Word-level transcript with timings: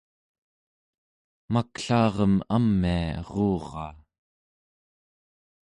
maklaarem 1.53 2.33
amia 2.55 2.97
eruraa 3.25 3.91